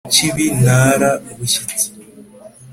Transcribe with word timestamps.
Nyakibi 0.05 0.45
ntara 0.59 1.09
bushyitsi 1.37 1.85